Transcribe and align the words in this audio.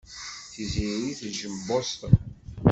Tiziri 0.51 1.09
tejjem 1.19 1.55
Boston. 1.67 2.13